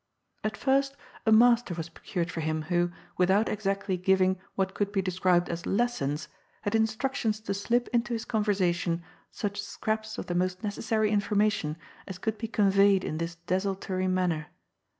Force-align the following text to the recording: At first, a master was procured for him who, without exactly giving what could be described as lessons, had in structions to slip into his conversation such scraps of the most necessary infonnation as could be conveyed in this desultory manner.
At 0.43 0.57
first, 0.57 0.95
a 1.27 1.31
master 1.31 1.75
was 1.75 1.89
procured 1.89 2.31
for 2.31 2.41
him 2.41 2.63
who, 2.73 2.89
without 3.19 3.47
exactly 3.47 3.97
giving 3.97 4.39
what 4.55 4.73
could 4.73 4.91
be 4.91 4.99
described 5.03 5.47
as 5.47 5.67
lessons, 5.67 6.27
had 6.63 6.73
in 6.73 6.85
structions 6.87 7.39
to 7.45 7.53
slip 7.53 7.87
into 7.89 8.13
his 8.13 8.25
conversation 8.25 9.03
such 9.31 9.61
scraps 9.61 10.17
of 10.17 10.25
the 10.25 10.33
most 10.33 10.63
necessary 10.63 11.11
infonnation 11.11 11.75
as 12.07 12.17
could 12.17 12.39
be 12.39 12.47
conveyed 12.47 13.03
in 13.03 13.19
this 13.19 13.35
desultory 13.45 14.07
manner. 14.07 14.47